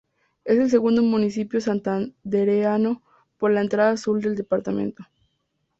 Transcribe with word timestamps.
Es 0.45 0.57
el 0.57 0.71
segundo 0.71 1.03
Municipio 1.03 1.61
santandereano 1.61 3.03
por 3.37 3.51
la 3.51 3.61
entrada 3.61 3.97
sur 3.97 4.19
del 4.19 4.35
Departamento. 4.35 5.05